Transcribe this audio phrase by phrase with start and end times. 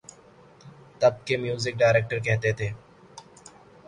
[1.01, 2.69] تب کے music director کہتے تھے۔